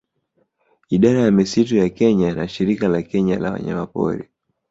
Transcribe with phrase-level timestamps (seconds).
[0.89, 4.29] Idara ya misitu ya Kenya na Shirika la Kenya la Wanyamapori